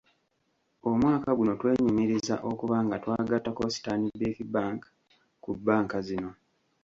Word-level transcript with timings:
Omwaka 0.89 1.29
guno 1.37 1.53
twenyumiriza 1.59 2.35
okuba 2.49 2.77
nga 2.85 2.95
twagattako 3.03 3.63
Stanbic 3.75 4.37
Bank 4.53 4.81
ku 5.43 5.49
bbanka 5.57 5.97
zino. 6.07 6.29